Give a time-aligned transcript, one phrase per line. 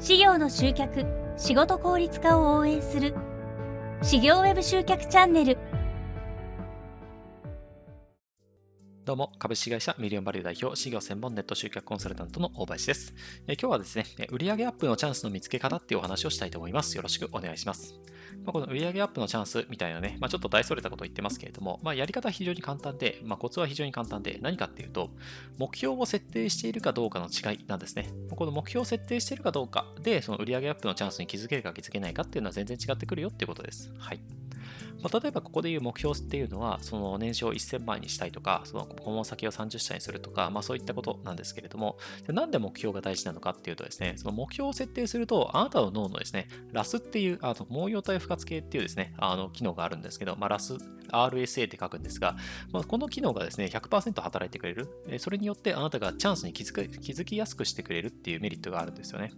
[0.00, 1.04] 事業の集客
[1.36, 3.14] 仕事効率化を応援する。
[4.02, 5.58] 事業ウェブ集客チャンネル。
[9.02, 13.14] どうも、株式会社ミリオンバリュー代表、事業専門ネット集客コンサルタントの大林です。
[13.46, 16.96] え今日はですね、売上アップのチャンスの見つけ方っていうお話をしたいと思います。
[16.96, 17.94] よろしくお願いします。
[18.44, 25.08] まあ、この売上アップのチャンスみたいなね、まあ、ちょっと大それたことを言ってますけれども、まあ、やり方は非常に簡単で、まあ、コツは非常に簡単で、何かっていうと、
[25.56, 28.10] 目標を設定しているかどうかの違いなんですね。
[28.36, 33.90] この目標を設定しているかどうかで、その売上アップのチャンスに気づけるか気づけないかっていうのは全然違ってくるよっていうことです。
[33.98, 34.20] はい。
[35.02, 50.76] まあ、例えばここでいう目標っていうのは、その年商1000万にしたいとか、その顧問先を30社にするとか、まあそういったことなんですけれども、なんで目標が大事なのかっていうとですね、その目標を設定すると、あなたの脳のですね、ラスっていう、あの、毛様体不活系っていうですね、あの、機能があるんですけど、まあラス、
[51.12, 52.36] RSA って書くんですが、
[52.72, 54.88] まあ、この機能がですね、100%働いてくれる。
[55.18, 59.32] それによってあなたがチャンスに気づく気づきやすくしてくれるっていうメリットがあるんですよね。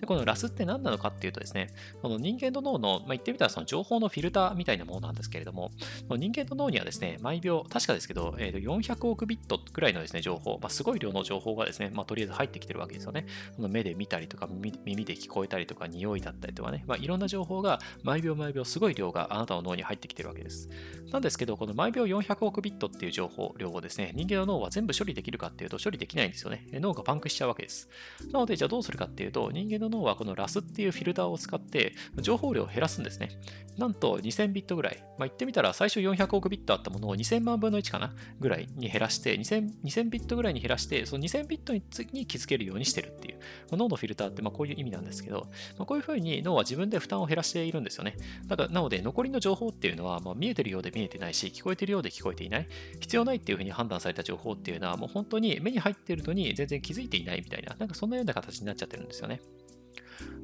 [0.00, 1.70] で、このラスって何なのかっていうとですね、
[2.02, 5.70] この人間の脳の、まあ、言ってみたらその情報のフィルターみたいなものなんですけれども、
[6.10, 13.26] 人間の脳にはですね、毎秒、確かですけど、えー、と400億ビットくらいのですね、情報、まあ、すごい量の情報がですね、まあ、とりあえず入ってきてるわけですよね。
[13.58, 20.68] 目で見たりとか耳、耳で聞こえたりとか、匂いだったりとかね、まあ、いろんな情報が毎秒毎秒すごい量があなたの脳に入ってきてるわけです。
[21.12, 26.66] なんですけど、この毎秒400億ビットっていう情報量をですね、人間の脳は全部処理できるかっていうと処理できないんですよね。
[26.72, 27.88] 脳がパンクしちゃうわけです。
[28.32, 33.30] なので、じゃあどうするかっていうと、人間の脳はこのラスっていうフィルターを使って情報量を減らすんですね。
[33.76, 34.98] なんと2000ビットぐらい。
[35.18, 38.14] まあ、言ってみたら最初400億ビットあったものを2000万分の1かな？
[38.40, 41.82] ぐらいに減らして、2000, 2000ビットぐらいに減らして、その2000ビットに
[42.26, 43.38] 気づけるようにしてるっていう
[43.70, 43.76] ま。
[43.76, 48.16] 脳のフィルターってまあこういう意味なんですけど、まあ、こういうふうに脳は自分で負担を減らしているんですよね。
[48.46, 52.68] だからなので残りの情報っていうのはまあ見えてるようで見えてないし、聞こえてるようで聞こえていない。
[53.00, 59.40] 必要ないっていうふうに判断された情報っていうのはもう本当に目に入っているのに全然気づいていないみたいな、なんかそんなような形になっちゃってるんですよね。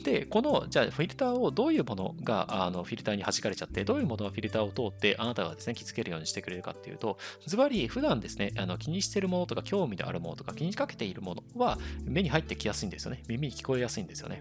[0.03, 13.23] で、この、じゃあフィルターをどういうものがあのフィルターに弾かれちゃって、どういうものがフィルターを通ってあなたがですね、気づけるようにしてくれるかっていうと、ズバリ普段ですね、あの気にしてるものとか興味のあるものとか気にかけているものは目に入ってきやすいんですよね。
[13.29, 14.41] 耳に聞こえやすいんですよね。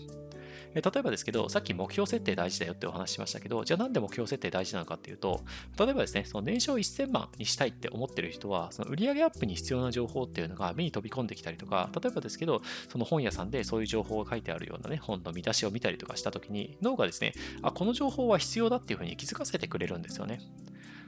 [0.75, 5.42] え例えばですけど、さっき目標設定大事だよってお話ししましたけど、じゃあなんで目標設定大事なのかっていうと、
[5.78, 20.40] 例えばですね、その年商1000万にしたいって思ってる人は、その売上アップに必要な情報っていうのが目に飛び込んできたりとか、例えばですけど、その本屋さんでそういう情報が書いてあるようなね、本の見出しを見たりとかしたときに、脳がですね、あ、この情報は必要だっていうふうに気づかせてくれるんですよね。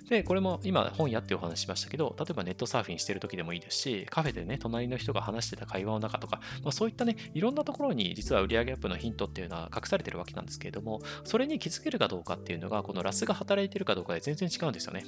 [0.10, 15.04] で、これも今本屋ってお話ししましたけど、例えばネットサーフィンしてる時でもいいですし、カフェでね、隣の人が話してた会話の中とか、まあ、そういったね、いろんなところに実は売上アップのヒントっていうのは隠されてるわけなんですけれども、それに気づけるかどうかっていうのが、このラスが働いてるかどうかで全然違うんですよね。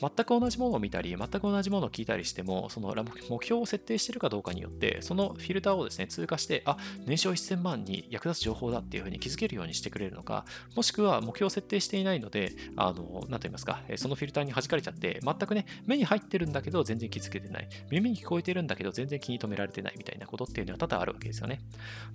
[0.00, 2.94] 全く同じものを見たり、全く同じものを聞いたりしても、その
[3.28, 10.44] 目標を設定してるかどうかによって、そのフィルターをですね、通過して、あ、年商1000万に役立つ情報だっていうふうに気づけるようにしてくれるのか、
[10.74, 17.68] もしくは目標を設定していないので、あの、なんと言いますか、そののフィルターに弾かれちゃって、全くね、目に入ってるんだけど全然気づけてない。
[17.90, 21.60] 耳に聞こえてるんだけど全然気に留められてないみたいなことっていうのは多々あるわけですよね。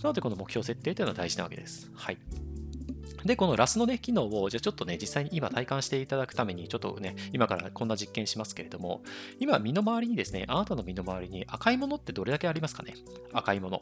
[0.02, 1.92] なので、この目標設定というのは大事なわけです。
[1.96, 2.18] はい。
[3.26, 9.02] で、このラスのね、機能を、じゃあちょっとね、実際に今体感していただくために、ちょっとね、今からこんな実験しますけれども、
[9.40, 12.94] 今、身の回りにですね、あなたの身の回りに赤いものってどれだけありますかね？
[13.34, 13.82] 赤いもの。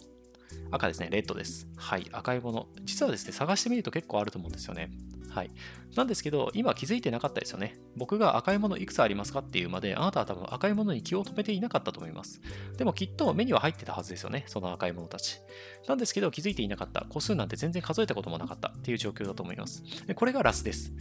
[0.72, 1.68] 赤ですね、レッドです。
[1.76, 2.68] はい、赤いもの。
[2.86, 4.90] 実はですね、探してみると結構あると思うんですよね。
[5.36, 5.52] はい。
[5.98, 7.78] なんですけど、今気づいてなかったですよね。
[7.98, 12.40] 僕が赤いものいくつありますかっていうまで、あなたは多分赤いものに気を止めていなかったと思います。
[12.78, 15.42] でもきっと目には入ってたはずですよね、その赤いものたち。
[15.90, 17.06] なんですけど、気づいていなかった。
[17.10, 19.84] 個数なんて全然数えたこともなかったっていう状況だと思います。
[20.16, 20.94] これがラスです。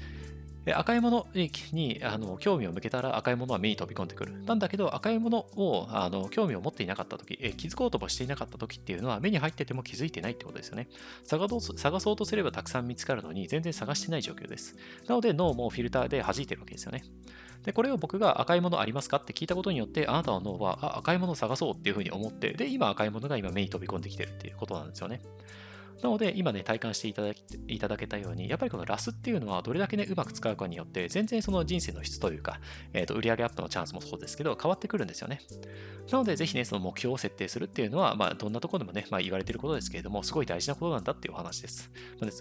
[0.73, 4.43] 赤いものにあの興味を向けたら赤いものは目に飛び込んでくる。
[4.45, 10.89] なんだけど赤いものをあの興味を持っていなかったとき、気づこうともしていなかったときっていうのは目に入ってても気づいてないってことですよね。
[11.27, 11.49] 探
[12.01, 14.77] そうとすればたくさん見つかるのに全然探してない状況です。
[15.07, 17.05] なので脳もフィルターで弾いてるわけですよね。
[17.65, 25.23] で、これを僕が赤いものありますかって聞いたことによって、あなたの脳はあ赤いものを探そうっていうふうに思って、で、今赤いものが今目に飛び込んできてるっていうことなんですよね。
[26.03, 27.31] なので、今ね、体感していただ
[27.69, 32.61] いただけたように、やっぱりこのラスっていうのは、どれだけね、うまく使うかによって、全然その人生の質というか、
[32.93, 35.41] えっ、ー、と、売上アップのチャンスもそうですけど、変わってくるんですよね。
[36.11, 41.91] なので、ぜひね、その目標を設定するっていうのは、まあ、どんなところでもね、まあ、言われてることですけれども、すごい大事なことなんだっていうお話です。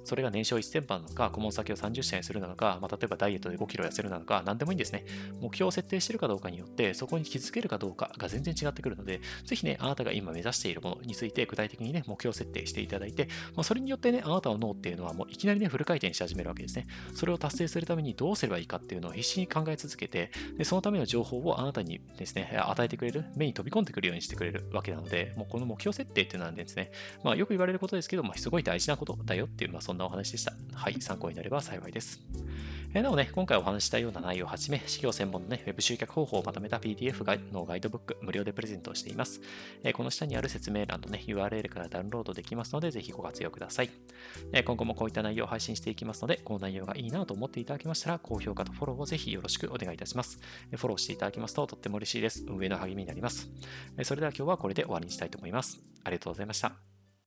[0.03, 5.05] それが年商1000万なのか、顧問先を30社にするなのか、まあ、例えばダイエットで5キロ痩せるなのか、何でもいいんですね。
[5.39, 16.87] 目標を設定してるかどうかによって、そこに気づけるかどうかが全然違ってくるので、ぜひね、あなたが今目指しているものについて、具体的にね、目標設定していただいて、まあ、それによってね、あなたの脳っていうのはもういきなりね、フル回転し始めるわけですね。
[17.13, 26.91] それを達成するためにどうすればいいかっていうのを必死に考え続けて、でそのための情報をあなたにですね、与えてくれる、目に飛び込んでくるようにしてくれるわけなので、もうこの目標設定っていうのはですね、
[27.23, 30.53] まあ、よく言われることですけど、まあ、すごい大事なことだよっていう、まあ、そんなお話でした。
[30.73, 32.21] はい、参考になれば幸いです。
[32.95, 39.41] えなおね、今回お話したような内容をはじめ、事業専門のね、ウェブ集客方法をまとめた PDF のガイドブック、無料でプレゼントをしています。
[39.83, 43.89] えこの下にある説明欄のね、URL からダウンロードできますので、ぜひご活用ください。
[44.51, 50.39] え今後もこういった内容を配信していきますので、この内容がいいなと思っていただけましたら、高評価とフォローをぜひよろしくお願いいたします。
[50.75, 52.45] フォローしていただきますととっても嬉しいです。
[52.47, 53.49] 運営の励みになります。
[54.03, 55.81] それでは今日はこれで終わりにしたいと思います。
[56.03, 56.92] ありがとうございました。